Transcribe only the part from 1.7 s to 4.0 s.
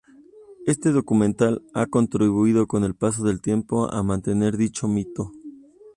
ha contribuido con el paso del tiempo